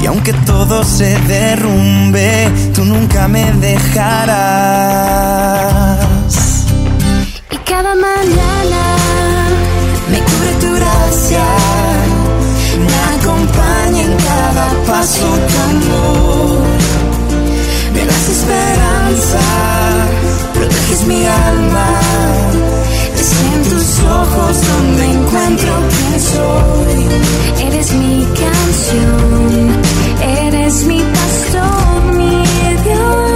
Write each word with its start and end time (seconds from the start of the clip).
y 0.00 0.06
aunque 0.06 0.32
todo 0.32 0.84
se 0.84 1.18
derrumbe, 1.20 2.50
tú 2.74 2.84
nunca 2.84 3.28
me 3.28 3.52
dejarás. 3.52 4.36
Y 7.50 7.56
cada 7.58 7.94
mañana 7.94 8.96
me 10.10 10.18
cubre 10.18 10.52
tu 10.60 10.74
gracia, 10.74 11.44
me 12.86 12.96
acompaña 13.16 14.02
en 14.02 14.16
cada 14.16 14.66
paso 14.86 15.26
tu 15.48 15.56
amor. 15.70 16.62
Me 17.94 18.04
das 18.04 18.28
esperanza, 18.28 19.40
proteges 20.54 21.06
mi 21.06 21.26
alma. 21.26 21.88
En 23.52 23.62
tus 23.64 24.00
ojos 24.00 24.56
donde 24.66 25.04
encuentro 25.04 25.72
quién 25.90 26.20
soy. 26.20 27.06
Eres 27.66 27.92
mi 27.94 28.24
canción, 28.24 29.82
eres 30.22 30.84
mi 30.84 31.00
pastor, 31.00 32.14
mi 32.14 32.42
Dios. 32.84 33.26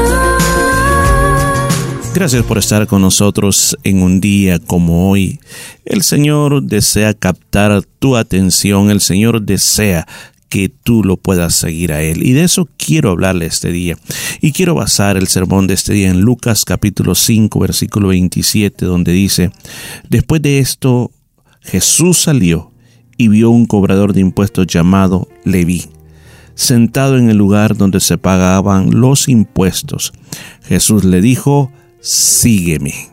Gracias 2.15 2.45
por 2.45 2.59
estar 2.59 2.87
con 2.87 3.03
nosotros 3.03 3.77
en 3.85 4.03
un 4.03 4.21
día 4.21 4.59
como 4.59 5.11
hoy. 5.11 5.41
El 5.85 6.03
Señor 6.03 6.63
desea 6.63 7.15
captar 7.15 7.83
tu 7.99 8.17
atención, 8.17 8.91
el 8.91 9.01
Señor 9.01 9.43
desea 9.43 10.07
que 10.51 10.69
tú 10.69 11.03
lo 11.03 11.17
puedas 11.17 11.55
seguir 11.55 11.93
a 11.93 12.03
Él. 12.03 12.27
Y 12.27 12.33
de 12.33 12.43
eso 12.43 12.69
quiero 12.77 13.11
hablarle 13.11 13.47
este 13.47 13.73
día. 13.73 13.97
Y 14.43 14.53
quiero 14.53 14.75
basar 14.75 15.17
el 15.17 15.29
sermón 15.29 15.67
de 15.67 15.75
este 15.75 15.95
día 15.95 16.11
en 16.11 16.21
Lucas 16.21 16.67
capítulo 16.67 17.15
5 17.15 17.59
versículo 17.59 18.09
27 18.09 18.85
donde 18.85 19.13
dice, 19.13 19.53
después 20.11 20.43
de 20.43 20.59
esto 20.59 21.13
Jesús 21.63 22.19
salió 22.19 22.73
y 23.17 23.29
vio 23.29 23.51
un 23.51 23.67
cobrador 23.67 24.13
de 24.13 24.21
impuestos 24.21 24.67
llamado 24.67 25.29
Leví, 25.45 25.87
sentado 26.55 27.17
en 27.17 27.31
el 27.31 27.37
lugar 27.37 27.77
donde 27.77 28.01
se 28.01 28.19
pagaban 28.19 28.91
los 29.01 29.29
impuestos. 29.29 30.13
Jesús 30.65 31.05
le 31.05 31.21
dijo, 31.21 31.71
sígueme. 32.01 33.11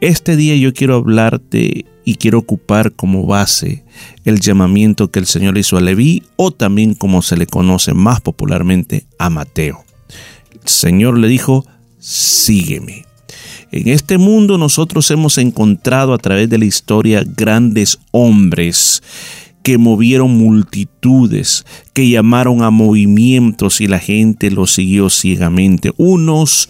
Este 0.00 0.36
día 0.36 0.54
yo 0.56 0.74
quiero 0.74 0.96
hablarte 0.96 1.86
y 2.04 2.14
quiero 2.16 2.38
ocupar 2.38 2.92
como 2.92 3.24
base 3.24 3.84
el 4.24 4.40
llamamiento 4.40 5.10
que 5.10 5.18
el 5.18 5.26
Señor 5.26 5.56
hizo 5.56 5.78
a 5.78 5.80
Leví 5.80 6.22
o 6.36 6.50
también 6.50 6.94
como 6.94 7.22
se 7.22 7.36
le 7.38 7.46
conoce 7.46 7.94
más 7.94 8.20
popularmente 8.20 9.06
a 9.18 9.30
Mateo. 9.30 9.84
El 10.52 10.68
Señor 10.68 11.18
le 11.18 11.28
dijo, 11.28 11.64
sígueme. 11.98 13.06
En 13.72 13.88
este 13.88 14.18
mundo 14.18 14.58
nosotros 14.58 15.10
hemos 15.10 15.38
encontrado 15.38 16.12
a 16.12 16.18
través 16.18 16.50
de 16.50 16.58
la 16.58 16.66
historia 16.66 17.24
grandes 17.26 17.98
hombres 18.10 19.02
que 19.62 19.78
movieron 19.78 20.36
multitudes, 20.36 21.64
que 21.92 22.08
llamaron 22.08 22.62
a 22.62 22.70
movimientos 22.70 23.80
y 23.80 23.88
la 23.88 23.98
gente 23.98 24.50
los 24.50 24.72
siguió 24.72 25.10
ciegamente. 25.10 25.92
Unos 25.96 26.68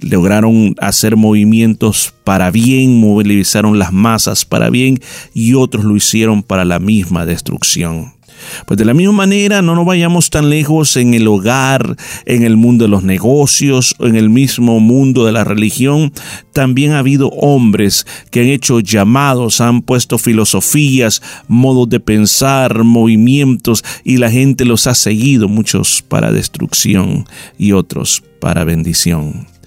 lograron 0.00 0.74
hacer 0.80 1.16
movimientos 1.16 2.14
para 2.24 2.50
bien, 2.50 3.00
movilizaron 3.00 3.78
las 3.78 3.92
masas 3.92 4.44
para 4.44 4.70
bien 4.70 5.00
y 5.34 5.54
otros 5.54 5.84
lo 5.84 5.96
hicieron 5.96 6.42
para 6.42 6.64
la 6.64 6.78
misma 6.78 7.26
destrucción. 7.26 8.18
Pues 8.66 8.78
de 8.78 8.84
la 8.84 8.94
misma 8.94 9.12
manera, 9.12 9.62
no 9.62 9.74
nos 9.74 9.84
vayamos 9.84 10.30
tan 10.30 10.50
lejos 10.50 10.96
en 10.96 11.14
el 11.14 11.26
hogar, 11.26 11.96
en 12.24 12.44
el 12.44 12.56
mundo 12.56 12.84
de 12.84 12.90
los 12.90 13.02
negocios, 13.02 13.94
en 13.98 14.16
el 14.16 14.30
mismo 14.30 14.80
mundo 14.80 15.24
de 15.24 15.32
la 15.32 15.44
religión. 15.44 16.12
También 16.52 16.92
ha 16.92 17.00
habido 17.00 17.28
hombres 17.28 18.06
que 18.30 18.40
han 18.40 18.46
hecho 18.46 18.80
llamados, 18.80 19.60
han 19.60 19.82
puesto 19.82 20.18
filosofías, 20.18 21.22
modos 21.48 21.88
de 21.88 22.00
pensar, 22.00 22.84
movimientos, 22.84 23.84
y 24.04 24.18
la 24.18 24.30
gente 24.30 24.64
los 24.64 24.86
ha 24.86 24.94
seguido, 24.94 25.48
muchos 25.48 26.02
para 26.06 26.32
destrucción 26.32 27.26
y 27.58 27.72
otros 27.72 28.22
para 28.40 28.64
bendición. 28.64 29.57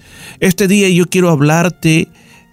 Este 0.42 0.68
día 0.68 0.90
yo 0.90 1.06
quiero 1.06 1.30
hablarte 1.30 2.08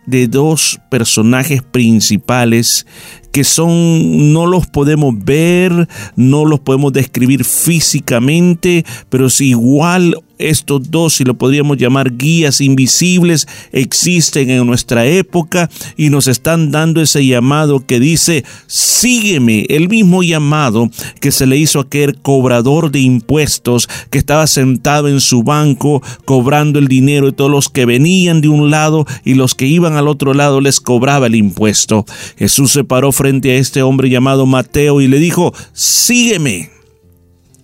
de 0.04 0.28
dos 0.28 0.78
personajes 0.90 1.62
principales 1.62 2.86
que 3.32 3.44
son, 3.44 4.32
no 4.32 4.46
los 4.46 4.66
podemos 4.66 5.14
ver, 5.24 5.88
no 6.16 6.44
los 6.44 6.60
podemos 6.60 6.92
describir 6.92 7.44
físicamente, 7.44 8.84
pero 9.08 9.30
si 9.30 9.50
igual 9.50 10.14
estos 10.38 10.90
dos, 10.90 11.14
si 11.14 11.24
lo 11.24 11.34
podríamos 11.34 11.76
llamar 11.76 12.16
guías 12.16 12.60
invisibles, 12.60 13.46
existen 13.72 14.50
en 14.50 14.66
nuestra 14.66 15.04
época 15.04 15.68
y 15.96 16.10
nos 16.10 16.28
están 16.28 16.70
dando 16.70 17.00
ese 17.02 17.26
llamado 17.26 17.84
que 17.84 18.00
dice, 18.00 18.44
sígueme, 18.66 19.66
el 19.68 19.88
mismo 19.88 20.22
llamado 20.22 20.90
que 21.20 21.32
se 21.32 21.46
le 21.46 21.56
hizo 21.56 21.80
a 21.80 21.82
aquel 21.82 22.18
cobrador 22.18 22.90
de 22.90 23.00
impuestos 23.00 23.88
que 24.10 24.18
estaba 24.18 24.46
sentado 24.46 25.08
en 25.08 25.20
su 25.20 25.42
banco 25.42 26.02
cobrando 26.24 26.78
el 26.78 26.88
dinero 26.88 27.26
de 27.26 27.32
todos 27.32 27.50
los 27.50 27.68
que 27.68 27.86
venían 27.86 28.40
de 28.40 28.48
un 28.48 28.70
lado 28.70 29.06
y 29.24 29.34
los 29.34 29.54
que 29.54 29.66
iban 29.66 29.96
al 29.96 30.08
otro 30.08 30.34
lado 30.34 30.60
les 30.60 30.80
cobraba 30.80 31.26
el 31.26 31.34
impuesto. 31.34 32.06
Jesús 32.36 32.72
se 32.72 32.84
paró 32.84 33.12
frente 33.18 33.50
a 33.50 33.56
este 33.56 33.82
hombre 33.82 34.08
llamado 34.08 34.46
Mateo 34.46 35.00
y 35.00 35.08
le 35.08 35.18
dijo, 35.18 35.52
sígueme. 35.72 36.70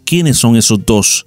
¿Quiénes 0.05 0.37
son 0.37 0.57
esos 0.57 0.85
dos? 0.85 1.27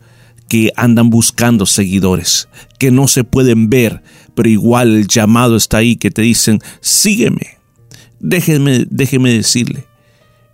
que 0.49 0.71
andan 0.77 1.09
buscando 1.09 1.65
seguidores, 1.65 2.47
que 2.79 2.89
no 2.89 3.09
se 3.09 3.25
pueden 3.25 3.69
ver, 3.69 4.01
pero 4.33 4.47
igual 4.47 4.95
el 4.95 5.07
llamado 5.07 5.57
está 5.57 5.77
ahí, 5.77 5.97
que 5.97 6.09
te 6.09 6.21
dicen, 6.21 6.61
sígueme. 6.79 7.57
Déjeme, 8.21 8.85
déjeme 8.89 9.33
decirle, 9.33 9.85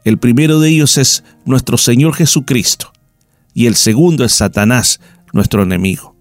el 0.03 0.17
primero 0.17 0.59
de 0.59 0.69
ellos 0.69 0.97
es 0.97 1.23
nuestro 1.45 1.77
Señor 1.77 2.15
Jesucristo 2.15 2.91
y 3.53 3.67
el 3.67 3.75
segundo 3.75 4.25
es 4.25 4.33
Satanás, 4.33 4.99
nuestro 5.31 5.61
enemigo. 5.61 6.15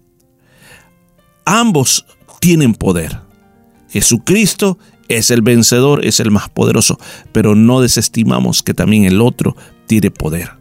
Ambos 1.45 2.05
tienen 2.39 2.75
poder. 2.75 3.21
Jesucristo 3.89 4.77
es 5.07 5.31
el 5.31 5.41
vencedor, 5.41 6.05
es 6.05 6.19
el 6.19 6.31
más 6.31 6.49
poderoso, 6.49 6.99
pero 7.31 7.55
no 7.55 7.81
desestimamos 7.81 8.63
que 8.63 8.73
también 8.73 9.05
el 9.05 9.21
otro 9.21 9.55
tiene 9.87 10.11
poder. 10.11 10.51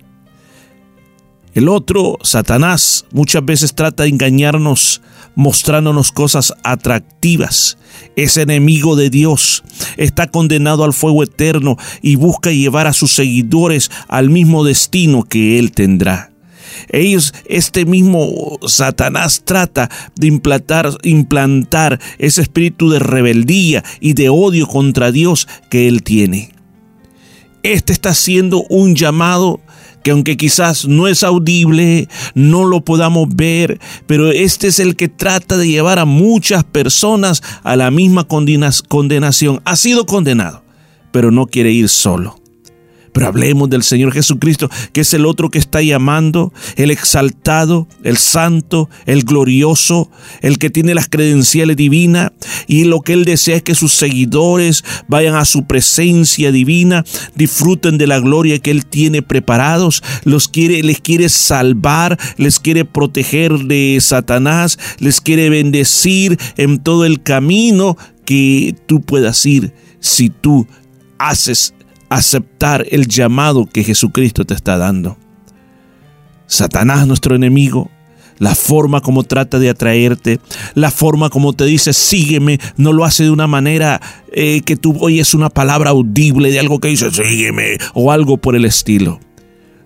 El 1.54 1.68
otro, 1.68 2.18
Satanás, 2.22 3.04
muchas 3.12 3.44
veces 3.44 3.74
trata 3.74 4.04
de 4.04 4.08
engañarnos 4.08 5.02
mostrándonos 5.34 6.10
cosas 6.10 6.54
atractivas. 6.62 7.76
Es 8.16 8.38
enemigo 8.38 8.96
de 8.96 9.10
Dios, 9.10 9.62
está 9.98 10.28
condenado 10.28 10.84
al 10.84 10.94
fuego 10.94 11.22
eterno 11.22 11.76
y 12.00 12.16
busca 12.16 12.50
llevar 12.50 12.86
a 12.86 12.94
sus 12.94 13.12
seguidores 13.12 13.90
al 14.08 14.30
mismo 14.30 14.64
destino 14.64 15.24
que 15.24 15.58
él 15.58 15.72
tendrá. 15.72 16.31
Ellos, 16.88 17.34
este 17.46 17.84
mismo 17.84 18.58
Satanás 18.66 19.42
trata 19.44 19.90
de 20.16 20.26
implantar, 20.26 20.90
implantar 21.02 22.00
ese 22.18 22.42
espíritu 22.42 22.90
de 22.90 22.98
rebeldía 22.98 23.84
y 24.00 24.14
de 24.14 24.28
odio 24.28 24.66
contra 24.66 25.12
Dios 25.12 25.48
que 25.70 25.88
él 25.88 26.02
tiene. 26.02 26.52
Este 27.62 27.92
está 27.92 28.10
haciendo 28.10 28.64
un 28.68 28.96
llamado 28.96 29.60
que 30.02 30.10
aunque 30.10 30.36
quizás 30.36 30.86
no 30.86 31.06
es 31.06 31.22
audible, 31.22 32.08
no 32.34 32.64
lo 32.64 32.84
podamos 32.84 33.28
ver, 33.34 33.78
pero 34.06 34.32
este 34.32 34.66
es 34.66 34.80
el 34.80 34.96
que 34.96 35.08
trata 35.08 35.56
de 35.56 35.68
llevar 35.68 36.00
a 36.00 36.04
muchas 36.04 36.64
personas 36.64 37.42
a 37.62 37.76
la 37.76 37.90
misma 37.92 38.26
condenación. 38.26 39.60
Ha 39.64 39.76
sido 39.76 40.06
condenado, 40.06 40.64
pero 41.12 41.30
no 41.30 41.46
quiere 41.46 41.70
ir 41.70 41.88
solo. 41.88 42.41
Pero 43.12 43.26
hablemos 43.26 43.68
del 43.68 43.82
Señor 43.82 44.12
Jesucristo, 44.12 44.70
que 44.92 45.02
es 45.02 45.12
el 45.12 45.26
otro 45.26 45.50
que 45.50 45.58
está 45.58 45.82
llamando, 45.82 46.52
el 46.76 46.90
exaltado, 46.90 47.86
el 48.04 48.16
santo, 48.16 48.88
el 49.04 49.24
glorioso, 49.24 50.10
el 50.40 50.58
que 50.58 50.70
tiene 50.70 50.94
las 50.94 51.08
credenciales 51.08 51.76
divinas. 51.76 52.32
Y 52.66 52.84
lo 52.84 53.02
que 53.02 53.12
Él 53.12 53.24
desea 53.24 53.56
es 53.56 53.62
que 53.62 53.74
sus 53.74 53.92
seguidores 53.92 54.82
vayan 55.08 55.34
a 55.34 55.44
su 55.44 55.66
presencia 55.66 56.52
divina, 56.52 57.04
disfruten 57.34 57.98
de 57.98 58.06
la 58.06 58.18
gloria 58.18 58.58
que 58.58 58.70
Él 58.70 58.86
tiene 58.86 59.20
preparados. 59.20 60.02
Los 60.24 60.48
quiere, 60.48 60.82
les 60.82 61.00
quiere 61.00 61.28
salvar, 61.28 62.18
les 62.38 62.60
quiere 62.60 62.86
proteger 62.86 63.58
de 63.58 63.98
Satanás, 64.00 64.78
les 64.98 65.20
quiere 65.20 65.50
bendecir 65.50 66.38
en 66.56 66.78
todo 66.78 67.04
el 67.04 67.22
camino 67.22 67.98
que 68.24 68.74
tú 68.86 69.02
puedas 69.02 69.44
ir 69.44 69.74
si 70.00 70.30
tú 70.30 70.66
haces 71.18 71.74
aceptar 72.14 72.86
el 72.90 73.08
llamado 73.08 73.66
que 73.66 73.84
Jesucristo 73.84 74.44
te 74.44 74.54
está 74.54 74.76
dando. 74.76 75.16
Satanás, 76.46 77.06
nuestro 77.06 77.34
enemigo, 77.34 77.90
la 78.38 78.54
forma 78.54 79.00
como 79.00 79.22
trata 79.22 79.58
de 79.58 79.70
atraerte, 79.70 80.40
la 80.74 80.90
forma 80.90 81.30
como 81.30 81.52
te 81.52 81.64
dice 81.64 81.92
sígueme, 81.92 82.58
no 82.76 82.92
lo 82.92 83.04
hace 83.04 83.24
de 83.24 83.30
una 83.30 83.46
manera 83.46 84.00
eh, 84.32 84.62
que 84.62 84.76
tú 84.76 84.96
oyes 85.00 85.34
una 85.34 85.48
palabra 85.48 85.90
audible 85.90 86.50
de 86.50 86.60
algo 86.60 86.80
que 86.80 86.88
dice 86.88 87.10
sígueme 87.10 87.78
o 87.94 88.12
algo 88.12 88.36
por 88.36 88.56
el 88.56 88.64
estilo 88.64 89.20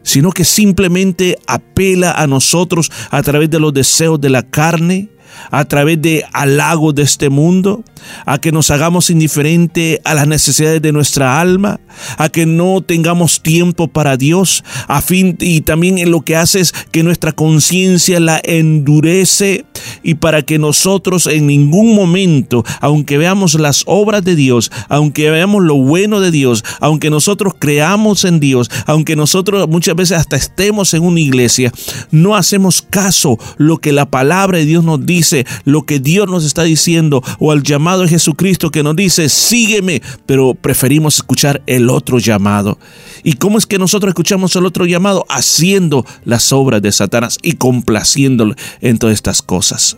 sino 0.06 0.30
que 0.30 0.44
simplemente 0.44 1.36
apela 1.48 2.12
a 2.12 2.28
nosotros 2.28 2.92
a 3.10 3.24
través 3.24 3.50
de 3.50 3.58
los 3.58 3.74
deseos 3.74 4.20
de 4.20 4.30
la 4.30 4.44
carne, 4.44 5.08
a 5.50 5.64
través 5.64 6.00
de 6.00 6.24
halagos 6.32 6.94
de 6.94 7.02
este 7.02 7.28
mundo, 7.28 7.82
a 8.24 8.38
que 8.38 8.52
nos 8.52 8.70
hagamos 8.70 9.10
indiferente 9.10 10.00
a 10.04 10.14
las 10.14 10.26
necesidades 10.26 10.82
de 10.82 10.92
nuestra 10.92 11.40
alma, 11.40 11.80
a 12.18 12.28
que 12.28 12.46
no 12.46 12.80
tengamos 12.80 13.42
tiempo 13.42 13.88
para 13.88 14.16
Dios, 14.16 14.64
a 14.88 15.00
fin 15.00 15.36
y 15.40 15.62
también 15.62 15.98
en 15.98 16.10
lo 16.10 16.22
que 16.22 16.36
hace 16.36 16.60
es 16.60 16.72
que 16.90 17.02
nuestra 17.02 17.32
conciencia 17.32 18.20
la 18.20 18.40
endurece 18.42 19.64
y 20.02 20.14
para 20.14 20.42
que 20.42 20.58
nosotros 20.58 21.26
en 21.26 21.46
ningún 21.46 21.94
momento, 21.94 22.64
aunque 22.80 23.18
veamos 23.18 23.54
las 23.54 23.82
obras 23.86 24.24
de 24.24 24.36
Dios, 24.36 24.70
aunque 24.88 25.30
veamos 25.30 25.62
lo 25.62 25.76
bueno 25.76 26.20
de 26.20 26.30
Dios, 26.30 26.64
aunque 26.80 27.10
nosotros 27.10 27.54
creamos 27.58 28.24
en 28.24 28.40
Dios, 28.40 28.70
aunque 28.86 29.16
nosotros 29.16 29.68
muchas 29.68 29.96
veces 29.96 30.18
hasta 30.18 30.36
estemos 30.36 30.94
en 30.94 31.02
una 31.02 31.20
iglesia, 31.20 31.72
no 32.10 32.36
hacemos 32.36 32.82
caso 32.82 33.38
lo 33.56 33.78
que 33.78 33.92
la 33.92 34.10
palabra 34.10 34.58
de 34.58 34.64
Dios 34.64 34.84
nos 34.84 35.04
dice, 35.04 35.46
lo 35.64 35.84
que 35.84 35.98
Dios 35.98 36.28
nos 36.28 36.44
está 36.44 36.62
diciendo 36.62 37.22
o 37.38 37.52
al 37.52 37.62
llamado 37.62 37.95
de 38.02 38.08
Jesucristo 38.08 38.70
que 38.70 38.82
nos 38.82 38.96
dice, 38.96 39.28
sígueme, 39.28 40.02
pero 40.26 40.54
preferimos 40.54 41.16
escuchar 41.16 41.62
el 41.66 41.90
otro 41.90 42.18
llamado. 42.18 42.78
¿Y 43.22 43.34
cómo 43.34 43.58
es 43.58 43.66
que 43.66 43.78
nosotros 43.78 44.10
escuchamos 44.10 44.54
el 44.56 44.66
otro 44.66 44.86
llamado? 44.86 45.24
Haciendo 45.28 46.04
las 46.24 46.52
obras 46.52 46.82
de 46.82 46.92
Satanás 46.92 47.38
y 47.42 47.52
complaciéndolo 47.52 48.54
en 48.80 48.98
todas 48.98 49.14
estas 49.14 49.42
cosas. 49.42 49.96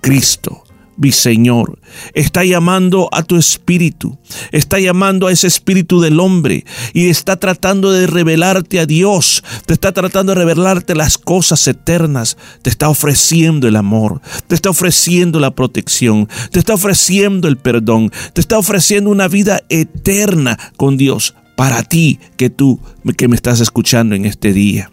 Cristo 0.00 0.64
mi 1.02 1.10
Señor, 1.10 1.80
está 2.14 2.44
llamando 2.44 3.08
a 3.10 3.24
tu 3.24 3.36
espíritu, 3.36 4.16
está 4.52 4.78
llamando 4.78 5.26
a 5.26 5.32
ese 5.32 5.48
espíritu 5.48 6.00
del 6.00 6.20
hombre 6.20 6.64
y 6.94 7.08
está 7.08 7.36
tratando 7.36 7.90
de 7.90 8.06
revelarte 8.06 8.78
a 8.78 8.86
Dios, 8.86 9.42
te 9.66 9.74
está 9.74 9.90
tratando 9.92 10.32
de 10.32 10.38
revelarte 10.38 10.94
las 10.94 11.18
cosas 11.18 11.66
eternas, 11.66 12.38
te 12.62 12.70
está 12.70 12.88
ofreciendo 12.88 13.66
el 13.66 13.74
amor, 13.74 14.20
te 14.46 14.54
está 14.54 14.70
ofreciendo 14.70 15.40
la 15.40 15.50
protección, 15.50 16.28
te 16.52 16.60
está 16.60 16.74
ofreciendo 16.74 17.48
el 17.48 17.56
perdón, 17.56 18.12
te 18.32 18.40
está 18.40 18.56
ofreciendo 18.56 19.10
una 19.10 19.26
vida 19.26 19.60
eterna 19.68 20.56
con 20.76 20.96
Dios 20.96 21.34
para 21.56 21.82
ti 21.82 22.20
que 22.36 22.48
tú 22.48 22.80
que 23.18 23.26
me 23.26 23.34
estás 23.34 23.58
escuchando 23.58 24.14
en 24.14 24.24
este 24.24 24.52
día. 24.52 24.90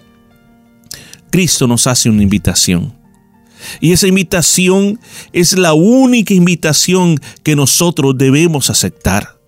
Cristo 1.30 1.68
nos 1.68 1.86
hace 1.86 2.10
una 2.10 2.24
invitación. 2.24 2.99
Y 3.80 3.92
esa 3.92 4.08
invitación 4.08 5.00
es 5.34 5.58
la 5.58 5.74
única 5.74 6.34
invitación 6.34 7.20
que 7.44 7.56
nosotros 7.56 8.18
debemos 8.18 8.70
aceptar. 8.70 9.40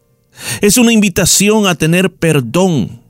Es 0.61 0.77
una 0.77 0.93
invitación 0.93 1.67
a 1.67 1.75
tener 1.75 2.11
perdón. 2.11 3.01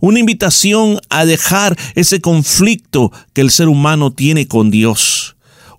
Una 0.00 0.18
invitación 0.18 1.00
a 1.10 1.24
dejar 1.24 1.76
ese 1.94 2.20
conflicto 2.20 3.12
que 3.32 3.40
el 3.40 3.50
ser 3.50 3.68
humano 3.68 4.12
tiene 4.12 4.46
con 4.46 4.70
Dios 4.70 5.31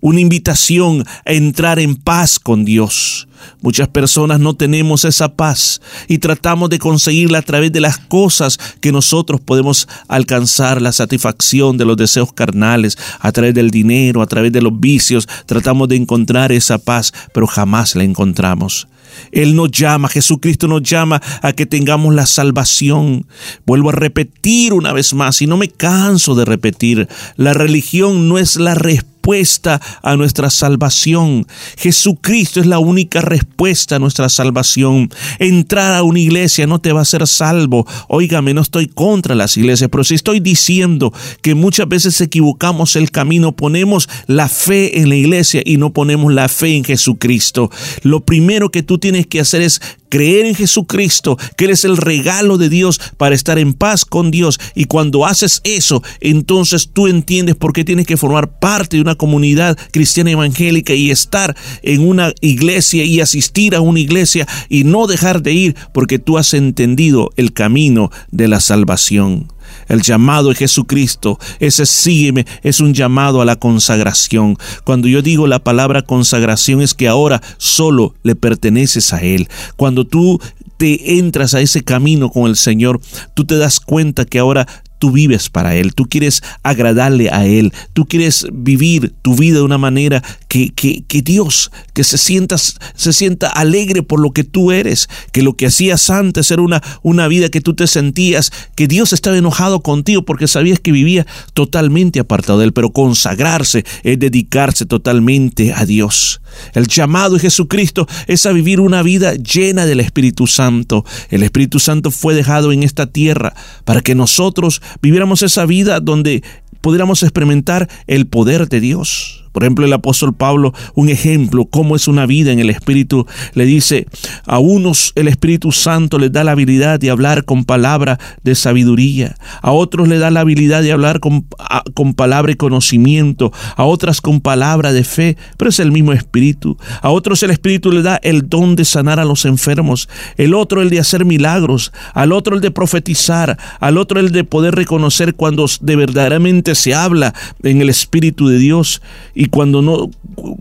una 0.04 0.20
invitación 0.20 1.02
a 1.24 1.32
entrar 1.32 1.78
en 1.78 1.96
paz 1.96 2.38
con 2.38 2.66
Dios. 2.66 3.26
Muchas 3.62 3.88
personas 3.88 4.38
no 4.38 4.52
tenemos 4.52 5.06
esa 5.06 5.34
paz 5.34 5.80
y 6.08 6.18
tratamos 6.18 6.68
de 6.68 6.78
conseguirla 6.78 7.38
a 7.38 7.42
través 7.42 7.72
de 7.72 7.80
las 7.80 7.96
cosas 7.96 8.58
que 8.82 8.92
nosotros 8.92 9.40
podemos 9.40 9.88
alcanzar, 10.06 10.82
la 10.82 10.92
satisfacción 10.92 11.78
de 11.78 11.86
los 11.86 11.96
deseos 11.96 12.34
carnales, 12.34 12.98
a 13.18 13.32
través 13.32 13.54
del 13.54 13.70
dinero, 13.70 14.20
a 14.20 14.26
través 14.26 14.52
de 14.52 14.60
los 14.60 14.78
vicios, 14.78 15.26
tratamos 15.46 15.88
de 15.88 15.96
encontrar 15.96 16.52
esa 16.52 16.76
paz, 16.76 17.14
pero 17.32 17.46
jamás 17.46 17.96
la 17.96 18.04
encontramos. 18.04 18.88
Él 19.32 19.56
nos 19.56 19.70
llama, 19.70 20.10
Jesucristo 20.10 20.68
nos 20.68 20.82
llama 20.82 21.22
a 21.40 21.54
que 21.54 21.64
tengamos 21.64 22.14
la 22.14 22.26
salvación. 22.26 23.26
Vuelvo 23.64 23.88
a 23.88 23.92
repetir 23.92 24.74
una 24.74 24.92
vez 24.92 25.14
más 25.14 25.40
y 25.40 25.46
no 25.46 25.56
me 25.56 25.68
canso 25.68 26.34
de 26.34 26.44
repetir, 26.44 27.08
la 27.36 27.54
religión 27.54 28.28
no 28.28 28.36
es 28.36 28.56
la 28.56 28.74
respuesta 28.74 29.13
respuesta 29.24 29.80
a 30.02 30.16
nuestra 30.16 30.50
salvación. 30.50 31.46
Jesucristo 31.78 32.60
es 32.60 32.66
la 32.66 32.78
única 32.78 33.22
respuesta 33.22 33.96
a 33.96 33.98
nuestra 33.98 34.28
salvación. 34.28 35.10
Entrar 35.38 35.94
a 35.94 36.02
una 36.02 36.20
iglesia 36.20 36.66
no 36.66 36.78
te 36.78 36.92
va 36.92 36.98
a 36.98 37.02
hacer 37.02 37.26
salvo. 37.26 37.86
Óigame, 38.08 38.52
no 38.52 38.60
estoy 38.60 38.86
contra 38.86 39.34
las 39.34 39.56
iglesias, 39.56 39.88
pero 39.90 40.04
si 40.04 40.14
estoy 40.14 40.40
diciendo 40.40 41.10
que 41.40 41.54
muchas 41.54 41.88
veces 41.88 42.20
equivocamos 42.20 42.96
el 42.96 43.10
camino, 43.10 43.52
ponemos 43.52 44.10
la 44.26 44.48
fe 44.48 45.00
en 45.00 45.08
la 45.08 45.16
iglesia 45.16 45.62
y 45.64 45.78
no 45.78 45.94
ponemos 45.94 46.30
la 46.30 46.50
fe 46.50 46.76
en 46.76 46.84
Jesucristo. 46.84 47.70
Lo 48.02 48.26
primero 48.26 48.70
que 48.70 48.82
tú 48.82 48.98
tienes 48.98 49.26
que 49.26 49.40
hacer 49.40 49.62
es 49.62 49.80
creer 50.08 50.46
en 50.46 50.54
Jesucristo, 50.54 51.36
que 51.56 51.66
Él 51.66 51.70
es 51.72 51.84
el 51.84 51.96
regalo 51.96 52.58
de 52.58 52.68
Dios 52.68 53.00
para 53.16 53.34
estar 53.34 53.58
en 53.58 53.74
paz 53.74 54.04
con 54.04 54.30
Dios. 54.30 54.58
Y 54.74 54.84
cuando 54.84 55.26
haces 55.26 55.60
eso, 55.64 56.02
entonces 56.20 56.90
tú 56.92 57.08
entiendes 57.08 57.56
por 57.56 57.72
qué 57.72 57.84
tienes 57.84 58.06
que 58.06 58.16
formar 58.16 58.58
parte 58.58 58.96
de 58.96 59.02
una 59.02 59.14
comunidad 59.14 59.78
cristiana 59.92 60.30
evangélica 60.30 60.94
y 60.94 61.10
estar 61.10 61.56
en 61.82 62.06
una 62.06 62.32
iglesia 62.40 63.04
y 63.04 63.20
asistir 63.20 63.74
a 63.74 63.80
una 63.80 64.00
iglesia 64.00 64.46
y 64.68 64.84
no 64.84 65.06
dejar 65.06 65.42
de 65.42 65.52
ir 65.52 65.76
porque 65.92 66.18
tú 66.18 66.38
has 66.38 66.54
entendido 66.54 67.30
el 67.36 67.52
camino 67.52 68.10
de 68.30 68.48
la 68.48 68.60
salvación. 68.60 69.53
El 69.88 70.02
llamado 70.02 70.50
de 70.50 70.54
Jesucristo, 70.54 71.38
ese 71.60 71.86
sígueme, 71.86 72.46
es 72.62 72.80
un 72.80 72.94
llamado 72.94 73.40
a 73.40 73.44
la 73.44 73.56
consagración. 73.56 74.56
Cuando 74.84 75.08
yo 75.08 75.22
digo 75.22 75.46
la 75.46 75.58
palabra 75.58 76.02
consagración 76.02 76.80
es 76.80 76.94
que 76.94 77.08
ahora 77.08 77.42
solo 77.58 78.14
le 78.22 78.34
perteneces 78.34 79.12
a 79.12 79.22
Él. 79.22 79.48
Cuando 79.76 80.06
tú 80.06 80.40
te 80.76 81.18
entras 81.18 81.54
a 81.54 81.60
ese 81.60 81.82
camino 81.82 82.30
con 82.30 82.46
el 82.48 82.56
Señor, 82.56 83.00
tú 83.34 83.44
te 83.44 83.56
das 83.56 83.80
cuenta 83.80 84.24
que 84.24 84.38
ahora 84.38 84.66
tú 85.04 85.10
vives 85.10 85.50
para 85.50 85.76
Él, 85.76 85.94
tú 85.94 86.06
quieres 86.06 86.42
agradarle 86.62 87.28
a 87.28 87.44
Él, 87.44 87.74
tú 87.92 88.06
quieres 88.06 88.46
vivir 88.50 89.12
tu 89.20 89.36
vida 89.36 89.56
de 89.56 89.62
una 89.62 89.76
manera 89.76 90.22
que, 90.48 90.70
que, 90.70 91.04
que, 91.06 91.20
Dios, 91.20 91.70
que 91.92 92.04
se 92.04 92.16
sienta, 92.16 92.56
se 92.56 93.12
sienta 93.12 93.48
alegre 93.48 94.02
por 94.02 94.18
lo 94.18 94.30
que 94.30 94.44
tú 94.44 94.72
eres, 94.72 95.10
que 95.30 95.42
lo 95.42 95.56
que 95.56 95.66
hacías 95.66 96.08
antes 96.08 96.50
era 96.50 96.62
una, 96.62 96.82
una 97.02 97.28
vida 97.28 97.50
que 97.50 97.60
tú 97.60 97.74
te 97.74 97.86
sentías, 97.86 98.50
que 98.76 98.86
Dios 98.86 99.12
estaba 99.12 99.36
enojado 99.36 99.82
contigo 99.82 100.24
porque 100.24 100.48
sabías 100.48 100.80
que 100.80 100.90
vivía 100.90 101.26
totalmente 101.52 102.18
apartado 102.18 102.60
de 102.60 102.64
Él, 102.64 102.72
pero 102.72 102.90
consagrarse 102.90 103.84
es 104.04 104.18
dedicarse 104.18 104.86
totalmente 104.86 105.74
a 105.74 105.84
Dios. 105.84 106.40
El 106.72 106.86
llamado 106.86 107.34
de 107.34 107.40
Jesucristo 107.40 108.06
es 108.26 108.46
a 108.46 108.52
vivir 108.52 108.80
una 108.80 109.02
vida 109.02 109.34
llena 109.34 109.86
del 109.86 110.00
Espíritu 110.00 110.46
Santo. 110.46 111.04
El 111.28 111.42
Espíritu 111.42 111.78
Santo 111.78 112.10
fue 112.10 112.34
dejado 112.34 112.72
en 112.72 112.82
esta 112.82 113.06
tierra 113.06 113.54
para 113.84 114.00
que 114.00 114.14
nosotros 114.14 114.80
viviéramos 115.02 115.42
esa 115.42 115.66
vida 115.66 116.00
donde 116.00 116.42
pudiéramos 116.80 117.22
experimentar 117.22 117.88
el 118.06 118.26
poder 118.26 118.68
de 118.68 118.80
Dios. 118.80 119.43
Por 119.54 119.62
ejemplo, 119.62 119.86
el 119.86 119.92
apóstol 119.92 120.34
Pablo, 120.34 120.74
un 120.94 121.08
ejemplo, 121.08 121.64
cómo 121.66 121.94
es 121.94 122.08
una 122.08 122.26
vida 122.26 122.50
en 122.50 122.58
el 122.58 122.70
Espíritu, 122.70 123.24
le 123.54 123.64
dice, 123.64 124.08
a 124.46 124.58
unos 124.58 125.12
el 125.14 125.28
Espíritu 125.28 125.70
Santo 125.70 126.18
les 126.18 126.32
da 126.32 126.42
la 126.42 126.50
habilidad 126.50 126.98
de 126.98 127.08
hablar 127.08 127.44
con 127.44 127.64
palabra 127.64 128.18
de 128.42 128.56
sabiduría, 128.56 129.36
a 129.62 129.70
otros 129.70 130.08
le 130.08 130.18
da 130.18 130.32
la 130.32 130.40
habilidad 130.40 130.82
de 130.82 130.90
hablar 130.90 131.20
con, 131.20 131.46
con 131.94 132.14
palabra 132.14 132.50
y 132.50 132.56
conocimiento, 132.56 133.52
a 133.76 133.84
otras 133.84 134.20
con 134.20 134.40
palabra 134.40 134.92
de 134.92 135.04
fe, 135.04 135.36
pero 135.56 135.68
es 135.68 135.78
el 135.78 135.92
mismo 135.92 136.12
Espíritu. 136.12 136.76
A 137.00 137.10
otros 137.10 137.40
el 137.44 137.52
Espíritu 137.52 137.92
le 137.92 138.02
da 138.02 138.18
el 138.24 138.48
don 138.48 138.74
de 138.74 138.84
sanar 138.84 139.20
a 139.20 139.24
los 139.24 139.44
enfermos, 139.44 140.08
el 140.36 140.52
otro 140.52 140.82
el 140.82 140.90
de 140.90 140.98
hacer 140.98 141.24
milagros, 141.24 141.92
al 142.12 142.32
otro 142.32 142.56
el 142.56 142.60
de 142.60 142.72
profetizar, 142.72 143.56
al 143.78 143.98
otro 143.98 144.18
el 144.18 144.32
de 144.32 144.42
poder 144.42 144.74
reconocer 144.74 145.34
cuando 145.34 145.66
de 145.80 145.94
verdaderamente 145.94 146.74
se 146.74 146.92
habla 146.92 147.34
en 147.62 147.80
el 147.80 147.88
Espíritu 147.88 148.48
de 148.48 148.58
Dios 148.58 149.00
y 149.34 149.43
cuando 149.46 149.82
no, 149.82 150.10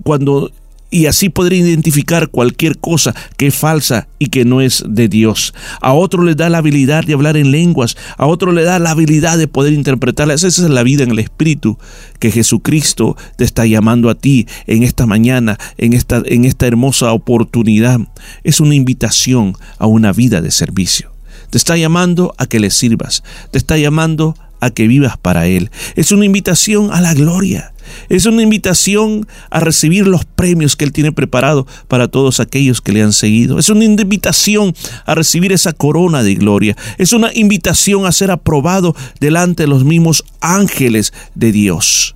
cuando 0.03 0.51
y 0.93 1.07
así 1.07 1.29
poder 1.29 1.53
identificar 1.53 2.29
cualquier 2.29 2.77
cosa 2.77 3.15
que 3.35 3.47
es 3.47 3.55
falsa 3.55 4.07
y 4.19 4.27
que 4.27 4.45
no 4.45 4.61
es 4.61 4.83
de 4.87 5.07
Dios. 5.07 5.55
A 5.81 5.93
otro 5.93 6.23
le 6.23 6.35
da 6.35 6.49
la 6.49 6.59
habilidad 6.59 7.03
de 7.03 7.13
hablar 7.13 7.35
en 7.35 7.49
lenguas, 7.49 7.97
a 8.15 8.27
otro 8.27 8.51
le 8.51 8.63
da 8.63 8.77
la 8.77 8.91
habilidad 8.91 9.39
de 9.39 9.47
poder 9.47 9.73
interpretarlas. 9.73 10.43
Esa 10.43 10.63
es 10.63 10.69
la 10.69 10.83
vida 10.83 11.03
en 11.03 11.09
el 11.09 11.17
Espíritu 11.17 11.79
que 12.19 12.29
Jesucristo 12.29 13.17
te 13.37 13.43
está 13.43 13.65
llamando 13.65 14.07
a 14.11 14.15
ti 14.15 14.45
en 14.67 14.83
esta 14.83 15.07
mañana, 15.07 15.57
en 15.79 15.93
esta, 15.93 16.21
en 16.25 16.45
esta 16.45 16.67
hermosa 16.67 17.11
oportunidad. 17.11 17.99
Es 18.43 18.59
una 18.59 18.75
invitación 18.75 19.57
a 19.79 19.87
una 19.87 20.13
vida 20.13 20.41
de 20.41 20.51
servicio. 20.51 21.11
Te 21.49 21.57
está 21.57 21.75
llamando 21.75 22.35
a 22.37 22.45
que 22.45 22.59
le 22.59 22.69
sirvas, 22.69 23.23
te 23.49 23.57
está 23.57 23.77
llamando 23.77 24.35
a 24.59 24.69
que 24.69 24.87
vivas 24.87 25.17
para 25.17 25.47
Él. 25.47 25.71
Es 25.95 26.11
una 26.11 26.25
invitación 26.25 26.91
a 26.93 27.01
la 27.01 27.15
gloria. 27.15 27.72
Es 28.09 28.25
una 28.25 28.41
invitación 28.41 29.27
a 29.49 29.59
recibir 29.59 30.07
los 30.07 30.25
premios 30.25 30.75
que 30.75 30.85
Él 30.85 30.91
tiene 30.91 31.11
preparado 31.11 31.67
para 31.87 32.07
todos 32.07 32.39
aquellos 32.39 32.81
que 32.81 32.91
le 32.91 33.03
han 33.03 33.13
seguido. 33.13 33.59
Es 33.59 33.69
una 33.69 33.85
invitación 33.85 34.73
a 35.05 35.15
recibir 35.15 35.51
esa 35.51 35.73
corona 35.73 36.23
de 36.23 36.35
gloria. 36.35 36.75
Es 36.97 37.13
una 37.13 37.31
invitación 37.33 38.05
a 38.05 38.11
ser 38.11 38.31
aprobado 38.31 38.95
delante 39.19 39.63
de 39.63 39.67
los 39.67 39.83
mismos 39.83 40.23
ángeles 40.41 41.13
de 41.35 41.51
Dios. 41.51 42.15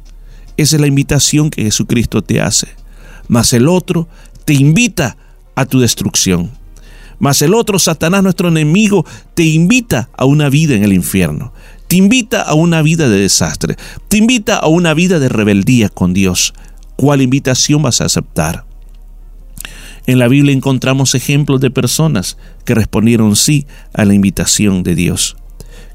Esa 0.57 0.75
es 0.75 0.81
la 0.81 0.87
invitación 0.87 1.49
que 1.49 1.63
Jesucristo 1.63 2.23
te 2.23 2.41
hace. 2.41 2.67
Mas 3.27 3.53
el 3.53 3.67
otro 3.67 4.07
te 4.45 4.53
invita 4.53 5.17
a 5.55 5.65
tu 5.65 5.79
destrucción. 5.79 6.51
Mas 7.19 7.41
el 7.41 7.53
otro, 7.53 7.79
Satanás, 7.79 8.23
nuestro 8.23 8.47
enemigo, 8.47 9.05
te 9.33 9.43
invita 9.43 10.09
a 10.15 10.25
una 10.25 10.49
vida 10.49 10.75
en 10.75 10.83
el 10.83 10.93
infierno. 10.93 11.51
Te 11.87 11.95
invita 11.95 12.41
a 12.41 12.53
una 12.53 12.81
vida 12.81 13.07
de 13.07 13.19
desastre. 13.19 13.77
Te 14.09 14.17
invita 14.17 14.57
a 14.57 14.67
una 14.67 14.93
vida 14.93 15.19
de 15.19 15.29
rebeldía 15.29 15.89
con 15.89 16.13
Dios. 16.13 16.53
¿Cuál 16.95 17.21
invitación 17.21 17.81
vas 17.81 18.01
a 18.01 18.05
aceptar? 18.05 18.65
En 20.05 20.19
la 20.19 20.27
Biblia 20.27 20.53
encontramos 20.53 21.15
ejemplos 21.15 21.61
de 21.61 21.69
personas 21.69 22.37
que 22.65 22.75
respondieron 22.75 23.35
sí 23.35 23.67
a 23.93 24.05
la 24.05 24.13
invitación 24.13 24.83
de 24.83 24.95
Dios. 24.95 25.37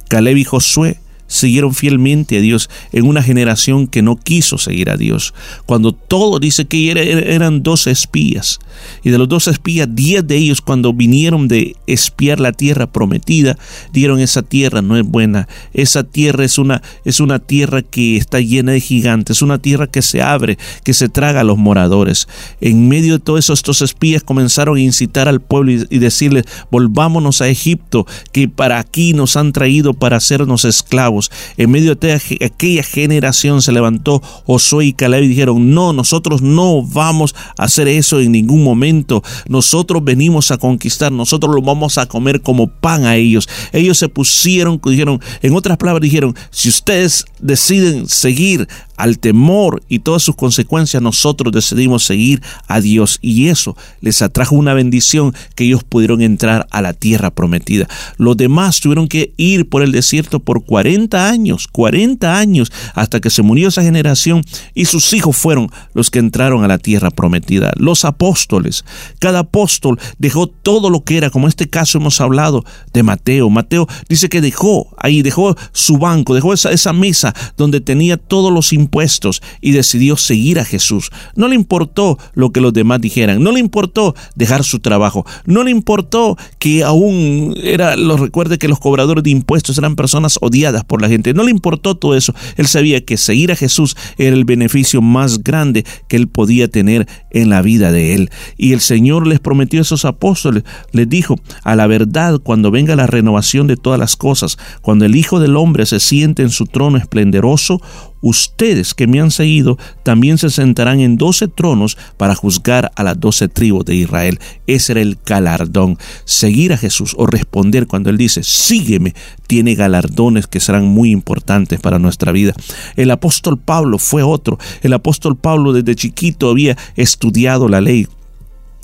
Caleb 0.08 0.36
y 0.36 0.44
Josué 0.44 0.98
siguieron 1.32 1.74
fielmente 1.74 2.36
a 2.36 2.40
Dios 2.40 2.68
en 2.92 3.06
una 3.06 3.22
generación 3.22 3.86
que 3.86 4.02
no 4.02 4.16
quiso 4.16 4.58
seguir 4.58 4.90
a 4.90 4.96
Dios. 4.96 5.32
Cuando 5.64 5.92
todo 5.92 6.38
dice 6.38 6.66
que 6.66 6.90
eran 6.90 7.62
dos 7.62 7.86
espías, 7.86 8.58
y 9.02 9.10
de 9.10 9.18
los 9.18 9.28
dos 9.28 9.48
espías, 9.48 9.88
diez 9.90 10.26
de 10.26 10.36
ellos 10.36 10.60
cuando 10.60 10.92
vinieron 10.92 11.48
de 11.48 11.76
espiar 11.86 12.38
la 12.38 12.52
tierra 12.52 12.86
prometida, 12.86 13.56
dieron 13.92 14.20
esa 14.20 14.42
tierra 14.42 14.82
no 14.82 14.96
es 14.96 15.04
buena, 15.04 15.48
esa 15.72 16.04
tierra 16.04 16.44
es 16.44 16.58
una, 16.58 16.82
es 17.04 17.20
una 17.20 17.38
tierra 17.38 17.82
que 17.82 18.16
está 18.16 18.40
llena 18.40 18.72
de 18.72 18.80
gigantes, 18.80 19.40
una 19.40 19.58
tierra 19.58 19.86
que 19.86 20.02
se 20.02 20.20
abre, 20.20 20.58
que 20.84 20.92
se 20.92 21.08
traga 21.08 21.40
a 21.40 21.44
los 21.44 21.56
moradores. 21.56 22.28
En 22.60 22.88
medio 22.88 23.14
de 23.14 23.20
todo 23.20 23.38
eso, 23.38 23.52
estos 23.52 23.80
espías 23.80 24.22
comenzaron 24.22 24.76
a 24.76 24.80
incitar 24.80 25.28
al 25.28 25.40
pueblo 25.40 25.72
y, 25.72 25.86
y 25.88 25.98
decirles, 25.98 26.44
volvámonos 26.70 27.40
a 27.40 27.48
Egipto, 27.48 28.06
que 28.32 28.48
para 28.48 28.78
aquí 28.78 29.14
nos 29.14 29.36
han 29.36 29.52
traído 29.52 29.94
para 29.94 30.18
hacernos 30.18 30.64
esclavos 30.64 31.21
en 31.56 31.70
medio 31.70 31.94
de 31.94 32.12
aquella 32.12 32.82
generación 32.82 33.62
se 33.62 33.72
levantó 33.72 34.20
Josué 34.46 34.86
y 34.86 34.92
Caleb 34.92 35.24
y 35.24 35.28
dijeron, 35.28 35.74
no, 35.74 35.92
nosotros 35.92 36.42
no 36.42 36.82
vamos 36.82 37.34
a 37.56 37.64
hacer 37.64 37.88
eso 37.88 38.20
en 38.20 38.32
ningún 38.32 38.62
momento. 38.64 39.22
Nosotros 39.48 40.02
venimos 40.04 40.50
a 40.50 40.58
conquistar, 40.58 41.12
nosotros 41.12 41.54
lo 41.54 41.62
vamos 41.62 41.98
a 41.98 42.06
comer 42.06 42.40
como 42.40 42.68
pan 42.68 43.04
a 43.04 43.16
ellos. 43.16 43.48
Ellos 43.72 43.98
se 43.98 44.08
pusieron, 44.08 44.80
dijeron, 44.84 45.20
en 45.42 45.54
otras 45.54 45.78
palabras 45.78 46.02
dijeron, 46.02 46.34
si 46.50 46.68
ustedes 46.68 47.24
deciden 47.40 48.08
seguir 48.08 48.68
al 48.96 49.18
temor 49.18 49.82
y 49.88 50.00
todas 50.00 50.22
sus 50.22 50.36
consecuencias, 50.36 51.02
nosotros 51.02 51.52
decidimos 51.52 52.04
seguir 52.04 52.42
a 52.68 52.80
Dios 52.80 53.18
y 53.22 53.48
eso 53.48 53.76
les 54.00 54.22
atrajo 54.22 54.54
una 54.54 54.74
bendición 54.74 55.34
que 55.54 55.64
ellos 55.64 55.84
pudieron 55.84 56.22
entrar 56.22 56.66
a 56.70 56.82
la 56.82 56.92
tierra 56.92 57.30
prometida. 57.30 57.88
Los 58.16 58.36
demás 58.36 58.80
tuvieron 58.80 59.08
que 59.08 59.32
ir 59.36 59.68
por 59.68 59.82
el 59.82 59.92
desierto 59.92 60.40
por 60.40 60.64
40 60.64 61.28
años, 61.28 61.68
40 61.68 62.38
años, 62.38 62.72
hasta 62.94 63.20
que 63.20 63.30
se 63.30 63.42
murió 63.42 63.68
esa 63.68 63.82
generación 63.82 64.42
y 64.74 64.84
sus 64.86 65.12
hijos 65.12 65.36
fueron 65.36 65.70
los 65.94 66.10
que 66.10 66.18
entraron 66.18 66.64
a 66.64 66.68
la 66.68 66.78
tierra 66.78 67.10
prometida. 67.10 67.72
Los 67.76 68.04
apóstoles, 68.04 68.84
cada 69.18 69.40
apóstol 69.40 69.98
dejó 70.18 70.46
todo 70.46 70.90
lo 70.90 71.04
que 71.04 71.16
era, 71.16 71.30
como 71.30 71.46
en 71.46 71.50
este 71.50 71.68
caso 71.68 71.98
hemos 71.98 72.20
hablado 72.20 72.64
de 72.92 73.02
Mateo. 73.02 73.50
Mateo 73.50 73.86
dice 74.08 74.28
que 74.28 74.40
dejó 74.40 74.88
ahí, 74.98 75.22
dejó 75.22 75.56
su 75.72 75.98
banco, 75.98 76.34
dejó 76.34 76.52
esa, 76.52 76.70
esa 76.70 76.92
mesa 76.92 77.34
donde 77.56 77.80
tenía 77.80 78.16
todos 78.16 78.52
los 78.52 78.72
impuestos 78.92 79.40
y 79.62 79.72
decidió 79.72 80.16
seguir 80.18 80.60
a 80.60 80.66
Jesús. 80.66 81.10
No 81.34 81.48
le 81.48 81.54
importó 81.54 82.18
lo 82.34 82.50
que 82.52 82.60
los 82.60 82.74
demás 82.74 83.00
dijeran, 83.00 83.42
no 83.42 83.50
le 83.50 83.58
importó 83.58 84.14
dejar 84.34 84.64
su 84.64 84.80
trabajo, 84.80 85.24
no 85.46 85.64
le 85.64 85.70
importó 85.70 86.36
que 86.58 86.84
aún 86.84 87.54
era, 87.62 87.96
lo 87.96 88.18
recuerde 88.18 88.58
que 88.58 88.68
los 88.68 88.78
cobradores 88.78 89.24
de 89.24 89.30
impuestos 89.30 89.78
eran 89.78 89.96
personas 89.96 90.38
odiadas 90.42 90.84
por 90.84 91.00
la 91.00 91.08
gente, 91.08 91.32
no 91.32 91.42
le 91.42 91.50
importó 91.50 91.94
todo 91.94 92.14
eso. 92.14 92.34
Él 92.56 92.66
sabía 92.66 93.02
que 93.02 93.16
seguir 93.16 93.50
a 93.50 93.56
Jesús 93.56 93.96
era 94.18 94.36
el 94.36 94.44
beneficio 94.44 95.00
más 95.00 95.42
grande 95.42 95.86
que 96.06 96.16
él 96.16 96.28
podía 96.28 96.68
tener 96.68 97.08
en 97.30 97.48
la 97.48 97.62
vida 97.62 97.92
de 97.92 98.14
él. 98.14 98.30
Y 98.58 98.74
el 98.74 98.80
Señor 98.80 99.26
les 99.26 99.40
prometió 99.40 99.80
a 99.80 99.82
esos 99.82 100.04
apóstoles, 100.04 100.64
les 100.92 101.08
dijo, 101.08 101.40
a 101.64 101.76
la 101.76 101.86
verdad, 101.86 102.40
cuando 102.42 102.70
venga 102.70 102.94
la 102.94 103.06
renovación 103.06 103.66
de 103.68 103.76
todas 103.76 103.98
las 103.98 104.16
cosas, 104.16 104.58
cuando 104.82 105.06
el 105.06 105.16
Hijo 105.16 105.40
del 105.40 105.56
Hombre 105.56 105.86
se 105.86 105.98
siente 105.98 106.42
en 106.42 106.50
su 106.50 106.66
trono 106.66 106.98
esplendoroso, 106.98 107.80
ustedes 108.22 108.94
que 108.94 109.06
me 109.06 109.20
han 109.20 109.30
seguido 109.30 109.76
también 110.02 110.38
se 110.38 110.48
sentarán 110.48 111.00
en 111.00 111.18
doce 111.18 111.48
tronos 111.48 111.98
para 112.16 112.34
juzgar 112.34 112.90
a 112.94 113.02
las 113.02 113.20
doce 113.20 113.48
tribus 113.48 113.84
de 113.84 113.96
Israel. 113.96 114.38
Ese 114.66 114.92
era 114.92 115.02
el 115.02 115.18
galardón. 115.26 115.98
Seguir 116.24 116.72
a 116.72 116.78
Jesús 116.78 117.14
o 117.18 117.26
responder 117.26 117.86
cuando 117.86 118.08
Él 118.08 118.16
dice, 118.16 118.42
sígueme, 118.42 119.14
tiene 119.46 119.74
galardones 119.74 120.46
que 120.46 120.60
serán 120.60 120.86
muy 120.86 121.10
importantes 121.10 121.80
para 121.80 121.98
nuestra 121.98 122.32
vida. 122.32 122.54
El 122.96 123.10
apóstol 123.10 123.58
Pablo 123.58 123.98
fue 123.98 124.22
otro. 124.22 124.58
El 124.82 124.94
apóstol 124.94 125.36
Pablo 125.36 125.72
desde 125.72 125.96
chiquito 125.96 126.48
había 126.48 126.78
estudiado 126.96 127.68
la 127.68 127.80
ley 127.80 128.06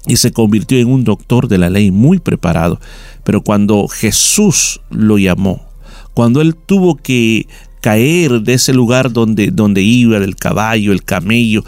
y 0.07 0.17
se 0.17 0.33
convirtió 0.33 0.79
en 0.79 0.89
un 0.89 1.05
doctor 1.05 1.49
de 1.49 1.59
la 1.59 1.71
ley 1.71 1.91
muy 1.91 2.19
preparado. 2.19 2.81
Pero 3.25 3.43
cuando 3.43 3.87
Jesús 3.89 4.81
lo 4.91 5.19
llamó, 5.19 5.69
cuando 6.15 6.41
él 6.41 6.57
tuvo 6.57 6.97
que 6.97 7.47
caer 7.81 8.41
de 8.41 8.55
ese 8.55 8.73
lugar 8.73 9.13
donde, 9.13 9.51
donde 9.51 9.83
iba, 9.83 10.19
del 10.21 10.37
caballo, 10.37 10.93
el 10.93 11.03
camello, 11.03 11.65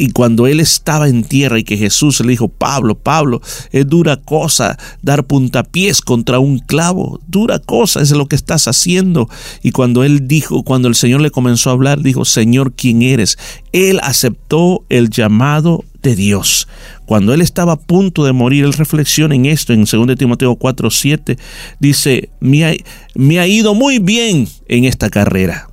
y 0.00 0.12
cuando 0.12 0.46
él 0.46 0.60
estaba 0.60 1.10
en 1.10 1.24
tierra 1.24 1.58
y 1.58 1.62
que 1.62 1.76
Jesús 1.76 2.20
le 2.20 2.30
dijo, 2.30 2.48
Pablo, 2.48 2.94
Pablo, 2.94 3.42
es 3.70 3.86
dura 3.86 4.16
cosa 4.16 4.78
dar 5.02 5.26
puntapiés 5.26 6.00
contra 6.00 6.38
un 6.38 6.58
clavo, 6.58 7.20
dura 7.28 7.58
cosa 7.58 8.00
es 8.00 8.10
lo 8.12 8.24
que 8.24 8.34
estás 8.34 8.66
haciendo. 8.66 9.28
Y 9.62 9.72
cuando 9.72 10.02
él 10.02 10.26
dijo, 10.26 10.62
cuando 10.62 10.88
el 10.88 10.94
Señor 10.94 11.20
le 11.20 11.30
comenzó 11.30 11.68
a 11.68 11.74
hablar, 11.74 12.00
dijo, 12.00 12.24
Señor, 12.24 12.72
¿quién 12.72 13.02
eres? 13.02 13.36
Él 13.72 14.00
aceptó 14.02 14.86
el 14.88 15.10
llamado 15.10 15.84
de 16.00 16.16
Dios. 16.16 16.66
Cuando 17.04 17.34
él 17.34 17.42
estaba 17.42 17.74
a 17.74 17.78
punto 17.78 18.24
de 18.24 18.32
morir, 18.32 18.64
él 18.64 18.72
reflexiona 18.72 19.34
en 19.34 19.44
esto 19.44 19.74
en 19.74 19.84
2 19.84 20.16
Timoteo 20.16 20.56
4, 20.56 20.90
7. 20.90 21.36
Dice, 21.78 22.30
me 22.40 22.64
ha, 22.64 22.72
me 23.14 23.38
ha 23.38 23.46
ido 23.46 23.74
muy 23.74 23.98
bien 23.98 24.48
en 24.66 24.86
esta 24.86 25.10
carrera. 25.10 25.68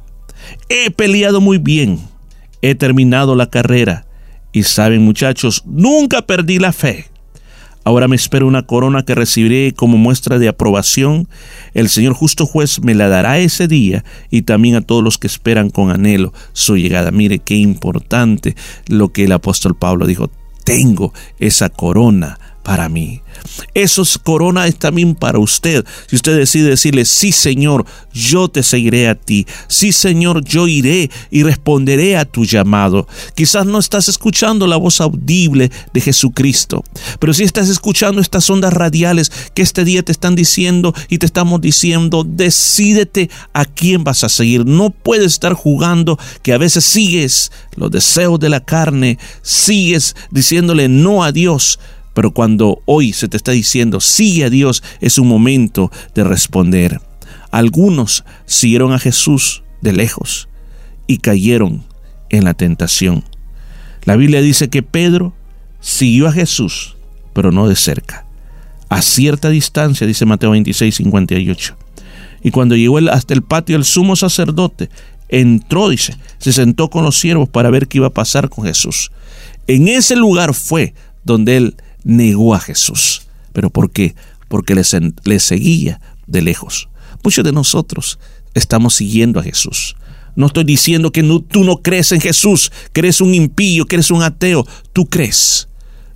He 0.68 0.92
peleado 0.92 1.40
muy 1.40 1.60
bien. 1.60 2.02
He 2.62 2.76
terminado 2.76 3.34
la 3.34 3.50
carrera. 3.50 4.07
Y 4.58 4.64
saben 4.64 5.04
muchachos, 5.06 5.62
nunca 5.68 6.24
perdí 6.24 6.58
la 6.58 6.74
fe. 6.74 7.06
Ahora 7.84 8.08
me 8.08 8.16
espera 8.16 8.44
una 8.44 8.66
corona 8.66 9.06
que 9.06 9.14
recibiré 9.14 9.72
como 9.72 10.00
muestra 10.00 10.40
de 10.40 10.48
aprobación. 10.48 11.30
El 11.76 11.90
Señor 11.90 12.16
justo 12.16 12.48
juez 12.48 12.82
me 12.82 12.96
la 12.96 13.08
dará 13.08 13.38
ese 13.38 13.68
día 13.68 14.04
y 14.32 14.42
también 14.42 14.74
a 14.74 14.82
todos 14.82 15.04
los 15.04 15.20
que 15.20 15.28
esperan 15.28 15.70
con 15.70 15.92
anhelo 15.92 16.34
su 16.54 16.76
llegada. 16.76 17.12
Mire 17.12 17.38
qué 17.38 17.54
importante 17.54 18.56
lo 18.88 19.10
que 19.10 19.26
el 19.26 19.32
apóstol 19.32 19.76
Pablo 19.76 20.08
dijo. 20.08 20.32
Tengo 20.64 21.14
esa 21.38 21.70
corona 21.70 22.40
para 22.68 22.90
mí. 22.90 23.22
Esos 23.74 24.18
corona 24.18 24.68
es 24.68 24.78
también 24.78 25.16
para 25.16 25.40
usted. 25.40 25.86
Si 26.08 26.18
usted 26.18 26.38
decide 26.38 26.72
decirle, 26.72 27.06
sí 27.06 27.32
Señor, 27.32 27.86
yo 28.12 28.50
te 28.50 28.62
seguiré 28.62 29.08
a 29.08 29.16
ti. 29.16 29.48
Sí 29.70 29.94
Señor, 29.94 30.44
yo 30.44 30.68
iré 30.68 31.10
y 31.32 31.44
responderé 31.44 32.18
a 32.18 32.26
tu 32.26 32.44
llamado. 32.44 33.08
Quizás 33.36 33.66
no 33.66 33.80
estás 33.80 34.10
escuchando 34.10 34.68
la 34.68 34.76
voz 34.76 35.00
audible 35.00 35.72
de 35.94 36.02
Jesucristo, 36.02 36.84
pero 37.20 37.34
si 37.34 37.46
estás 37.46 37.70
escuchando 37.70 38.20
estas 38.20 38.50
ondas 38.50 38.74
radiales 38.74 39.32
que 39.54 39.62
este 39.62 39.86
día 39.86 40.04
te 40.04 40.12
están 40.12 40.36
diciendo 40.36 40.94
y 41.08 41.20
te 41.20 41.26
estamos 41.26 41.62
diciendo, 41.62 42.26
decídete 42.28 43.30
a 43.54 43.64
quién 43.64 44.04
vas 44.04 44.26
a 44.26 44.30
seguir. 44.30 44.66
No 44.66 44.90
puedes 44.90 45.32
estar 45.32 45.54
jugando 45.54 46.20
que 46.42 46.52
a 46.52 46.58
veces 46.58 46.84
sigues 46.84 47.50
los 47.78 47.92
deseos 47.92 48.42
de 48.42 48.50
la 48.50 48.60
carne, 48.60 49.20
sigues 49.42 50.18
diciéndole 50.32 50.90
no 50.90 51.24
a 51.24 51.32
Dios 51.32 51.80
pero 52.18 52.32
cuando 52.32 52.82
hoy 52.86 53.14
se 53.14 53.28
te 53.28 53.38
está 53.38 53.52
diciendo, 53.52 54.02
sigue 54.02 54.46
a 54.46 54.50
Dios, 54.50 54.82
es 55.02 55.20
un 55.20 55.28
momento 55.28 55.92
de 56.16 56.24
responder. 56.24 57.00
Algunos 57.52 58.24
siguieron 58.48 58.92
a 58.92 58.98
Jesús 58.98 59.62
de 59.82 59.94
lejos 59.94 60.50
y 61.06 61.20
cayeron 61.20 61.86
en 62.32 62.46
la 62.46 62.56
tentación. 62.56 63.24
La 64.04 64.16
Biblia 64.16 64.42
dice 64.42 64.68
que 64.68 64.82
Pedro 64.82 65.36
siguió 65.80 66.28
a 66.28 66.32
Jesús, 66.32 66.98
pero 67.34 67.52
no 67.52 67.68
de 67.70 67.76
cerca. 67.76 68.26
A 68.90 69.04
cierta 69.04 69.52
distancia, 69.52 70.08
dice 70.08 70.26
Mateo 70.26 70.50
26, 70.50 70.96
58. 70.96 71.78
Y 72.42 72.50
cuando 72.50 72.76
llegó 72.76 72.98
hasta 73.12 73.36
el 73.36 73.44
patio 73.44 73.76
del 73.76 73.86
sumo 73.86 74.16
sacerdote, 74.16 74.90
entró, 75.30 75.90
dice, 75.90 76.18
se 76.40 76.52
sentó 76.52 76.90
con 76.90 77.04
los 77.04 77.20
siervos 77.20 77.48
para 77.48 77.70
ver 77.70 77.88
qué 77.88 78.00
iba 78.00 78.08
a 78.08 78.12
pasar 78.12 78.50
con 78.50 78.66
Jesús. 78.66 79.12
En 79.68 79.88
ese 79.88 80.16
lugar 80.16 80.56
fue 80.56 80.96
donde 81.24 81.58
él 81.58 81.76
negó 82.08 82.56
a 82.56 82.60
Jesús. 82.60 83.28
¿Pero 83.54 83.70
por 83.70 83.92
qué? 83.92 84.16
Porque 84.48 84.74
le, 84.74 85.40
seguía 85.40 86.02
de 86.26 86.42
lejos. 86.42 86.90
Muchos 87.24 87.44
de 87.44 87.52
nosotros 87.52 88.18
estamos 88.54 88.96
siguiendo 88.96 89.40
a 89.40 89.44
Jesús. 89.44 89.96
No 90.36 90.48
estoy 90.48 90.64
diciendo 90.64 91.12
que 91.12 91.24
tú 91.50 91.64
no 91.64 91.78
crees 91.82 92.12
en 92.12 92.22
Jesús, 92.22 92.72
que 92.94 93.02
eres 93.02 93.22
un 93.22 93.34
impío, 93.34 93.86
que 93.86 93.98
eres 93.98 94.12
un 94.12 94.24
ateo. 94.24 94.66
Tú 94.94 95.08
crees, 95.08 95.68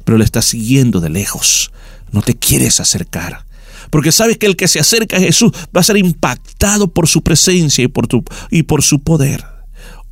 pero 0.06 0.18
le 0.18 0.24
estás 0.24 0.46
siguiendo 0.46 1.00
de 1.00 1.10
lejos. 1.10 1.72
No 2.12 2.22
te 2.22 2.36
quieres 2.36 2.80
acercar. 2.80 3.46
Porque 3.90 4.12
sabes 4.12 4.38
que 4.38 4.46
el 4.46 4.56
que 4.56 4.68
se 4.68 4.80
acerca 4.80 5.18
a 5.18 5.20
Jesús 5.20 5.52
va 5.76 5.82
a 5.82 5.84
ser 5.84 5.98
impactado 5.98 6.88
por 6.88 7.08
su 7.08 7.22
presencia 7.24 7.84
y 7.84 7.88
por, 7.88 8.08
tu, 8.08 8.24
y 8.50 8.64
por 8.64 8.84
su 8.84 9.00
poder. 9.02 9.44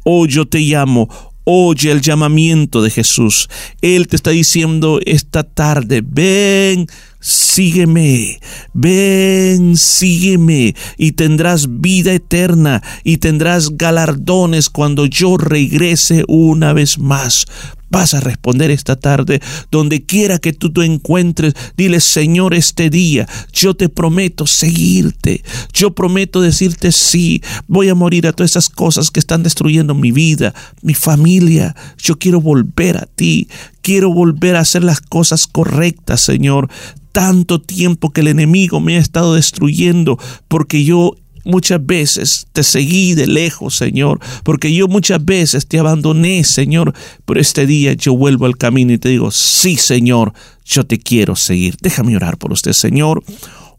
Hoy 0.04 0.28
yo 0.30 0.48
te 0.48 0.60
llamo 0.60 1.29
Oye 1.52 1.90
el 1.90 2.02
llamamiento 2.02 2.84
de 2.84 2.92
Jesús. 2.92 3.50
Él 3.82 4.08
te 4.08 4.16
está 4.16 4.30
diciendo 4.30 5.00
esta 5.04 5.42
tarde, 5.44 6.04
ven, 6.06 6.86
sígueme, 7.20 8.40
ven, 8.74 9.76
sígueme, 9.76 10.76
y 10.96 11.14
tendrás 11.14 11.82
vida 11.82 12.14
eterna, 12.14 12.84
y 13.04 13.18
tendrás 13.18 13.76
galardones 13.78 14.70
cuando 14.70 15.08
yo 15.08 15.38
regrese 15.38 16.24
una 16.28 16.72
vez 16.74 17.00
más. 17.00 17.48
Vas 17.90 18.14
a 18.14 18.20
responder 18.20 18.72
esta 18.72 18.96
tarde, 18.96 19.42
donde 19.72 20.04
quiera 20.04 20.40
que 20.40 20.54
tú 20.54 20.72
te 20.72 20.86
encuentres, 20.86 21.54
dile, 21.76 22.00
Señor, 22.00 22.54
este 22.54 22.90
día 22.90 23.28
yo 23.52 23.74
te 23.74 23.90
prometo 23.90 24.46
seguirte, 24.46 25.44
yo 25.74 25.92
prometo 25.92 26.42
decirte 26.42 26.92
sí, 26.92 27.42
voy 27.68 27.90
a 27.90 27.96
morir 27.96 28.28
a 28.28 28.34
todas 28.34 28.52
esas 28.52 28.70
cosas 28.70 29.12
que 29.12 29.20
están 29.20 29.44
destruyendo 29.44 29.96
mi 29.96 30.12
vida, 30.12 30.54
mi 30.82 30.94
familia, 30.94 31.76
yo 31.98 32.18
quiero 32.18 32.42
volver 32.42 32.98
a 32.98 33.06
ti, 33.06 33.48
quiero 33.82 34.14
volver 34.14 34.56
a 34.56 34.62
hacer 34.62 34.84
las 34.84 35.02
cosas 35.02 35.48
correctas, 35.48 36.22
Señor. 36.22 36.70
Tanto 37.12 37.60
tiempo 37.60 38.12
que 38.12 38.22
el 38.22 38.28
enemigo 38.28 38.80
me 38.80 38.98
ha 38.98 39.00
estado 39.00 39.34
destruyendo 39.34 40.20
porque 40.48 40.84
yo 40.84 41.16
muchas 41.50 41.86
veces 41.86 42.48
te 42.54 42.64
seguí 42.64 43.14
de 43.16 43.28
lejos, 43.28 43.76
Señor, 43.76 44.20
porque 44.44 44.74
yo 44.74 44.88
muchas 44.88 45.24
veces 45.24 45.68
te 45.68 45.80
abandoné, 45.80 46.44
Señor, 46.44 46.94
pero 47.26 47.40
este 47.40 47.66
día 47.66 47.94
yo 47.94 48.16
vuelvo 48.16 48.46
al 48.46 48.58
camino 48.58 48.94
y 48.94 48.98
te 48.98 49.10
digo, 49.10 49.32
sí, 49.32 49.76
Señor, 49.76 50.34
yo 50.66 50.86
te 50.86 51.00
quiero 51.00 51.36
seguir. 51.36 51.76
Déjame 51.82 52.16
orar 52.16 52.38
por 52.38 52.54
usted, 52.54 52.74
Señor. 52.74 53.24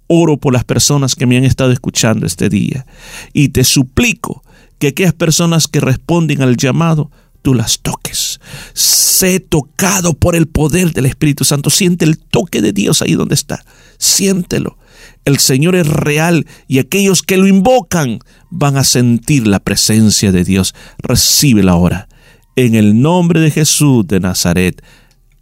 Oro 0.09 0.37
por 0.37 0.53
las 0.53 0.65
personas 0.65 1.15
que 1.15 1.27
me 1.27 1.37
han 1.37 1.45
estado 1.45 1.71
escuchando 1.71 2.27
este 2.27 2.49
día 2.49 2.85
y 3.33 3.51
te 3.51 3.63
suplico 3.63 4.43
que 4.81 4.89
aquellas 4.89 5.15
personas 5.15 5.69
que 5.69 5.79
responden 5.79 6.43
al 6.43 6.57
llamado, 6.57 7.11
tú 7.43 7.55
las 7.55 7.79
toques. 7.81 8.41
Sé 8.75 9.39
tocado 9.39 10.15
por 10.15 10.35
el 10.35 10.49
poder 10.49 10.93
del 10.93 11.07
Espíritu 11.07 11.45
Santo. 11.45 11.71
Siente 11.71 12.05
el 12.05 12.19
toque 12.19 12.61
de 12.61 12.73
Dios 12.73 13.03
ahí 13.03 13.15
donde 13.15 13.37
está. 13.37 13.65
Siéntelo 13.99 14.80
el 15.25 15.39
Señor 15.39 15.77
es 15.77 15.87
real 15.87 16.47
y 16.67 16.79
aquellos 16.79 17.23
que 17.23 17.37
lo 17.37 17.47
invocan 17.47 18.21
van 18.51 18.77
a 18.77 18.85
sentir 18.85 19.47
la 19.47 19.61
presencia 19.61 20.33
de 20.33 20.45
Dios. 20.45 20.75
Recíbela 20.99 21.73
ahora. 21.73 22.09
En 22.57 22.75
el 22.75 23.01
nombre 23.01 23.41
de 23.41 23.51
Jesús 23.51 24.07
de 24.07 24.21
Nazaret. 24.21 24.83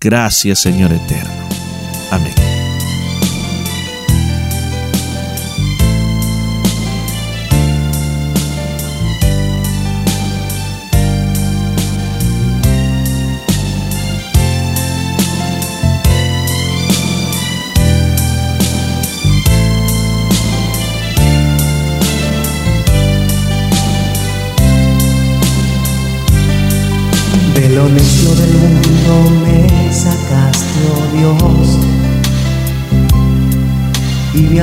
Gracias 0.01 0.61
Señor 0.61 0.93
eterno. 0.93 1.49
Amén. 2.11 2.48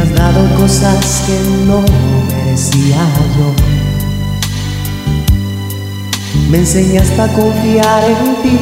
Has 0.06 0.16
dado 0.16 0.56
cosas 0.56 1.24
que 1.26 1.40
no 1.66 1.82
merecía 2.28 2.98
yo. 3.38 3.54
Me 6.50 6.60
enseñaste 6.60 7.22
a 7.22 7.28
confiar 7.28 8.04
en 8.04 8.36
ti, 8.44 8.60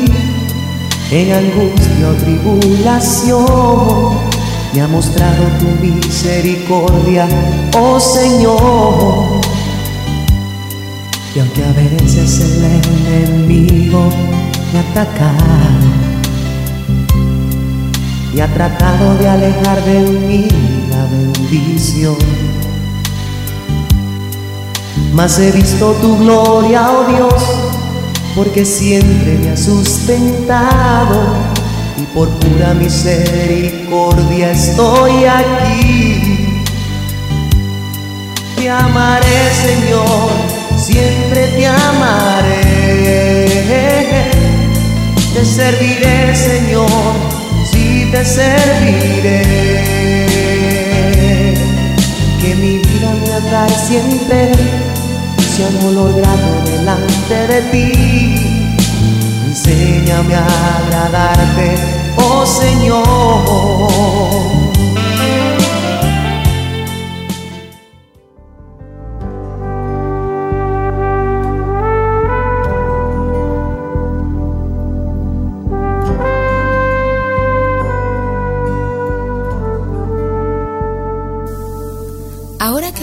en 1.12 1.34
angustia 1.34 2.10
o 2.10 2.14
tribulación. 2.14 3.44
Me 4.74 4.82
ha 4.82 4.88
mostrado 4.88 5.44
tu 5.60 5.86
misericordia, 5.86 7.28
oh 7.78 8.00
Señor. 8.00 9.42
Y 11.36 11.40
aunque 11.40 11.64
a 11.64 11.74
veces 11.74 12.40
el 12.40 12.64
enemigo 12.64 14.10
me 14.72 14.80
ataca 14.80 15.32
y 18.36 18.40
ha 18.40 18.48
tratado 18.54 19.16
de 19.18 19.30
alejar 19.30 19.84
de 19.84 20.00
mí 20.00 20.48
mas 25.14 25.40
he 25.40 25.52
visto 25.52 25.94
tu 26.02 26.18
gloria, 26.18 26.90
oh 26.92 27.06
Dios, 27.12 27.44
porque 28.36 28.66
siempre 28.66 29.38
me 29.38 29.52
ha 29.52 29.58
sustentado 29.58 31.22
y 31.98 32.04
por 32.14 32.30
pura 32.30 32.74
misericordia 32.74 34.52
estoy 34.52 35.26
aquí. 35.26 36.64
Te 38.56 38.70
amaré, 38.70 39.52
Señor 39.62 40.54
siempre 40.84 41.48
te 41.48 41.66
amaré. 41.66 43.46
Te 45.34 45.46
serviré, 45.46 46.36
Señor, 46.36 46.88
sí 47.72 48.10
te 48.12 48.26
serviré. 48.26 49.93
Sea 55.56 55.68
un 55.68 55.86
olor 55.86 56.12
grato 56.16 56.72
delante 56.72 57.48
de 57.48 57.62
ti. 57.72 58.36
Enséñame 59.46 60.34
a 60.34 60.48
agradarte, 60.78 61.76
oh 62.18 62.46
Señor. 62.48 63.04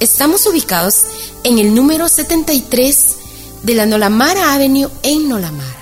Estamos 0.00 0.46
ubicados 0.46 1.04
en 1.42 1.58
el 1.58 1.74
número 1.74 2.08
73 2.08 3.16
de 3.64 3.74
la 3.74 3.84
Nolamara 3.84 4.54
Avenue 4.54 4.88
en 5.02 5.28
Nolamara. 5.28 5.77